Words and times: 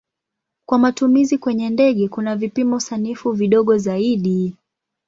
Kwa 0.65 0.79
matumizi 0.79 1.37
kwenye 1.37 1.69
ndege 1.69 2.07
kuna 2.07 2.35
vipimo 2.35 2.79
sanifu 2.79 3.31
vidogo 3.31 3.77
zaidi. 3.77 4.55